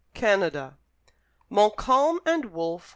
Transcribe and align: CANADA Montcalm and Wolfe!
CANADA 0.15 0.79
Montcalm 1.51 2.21
and 2.25 2.45
Wolfe! 2.45 2.89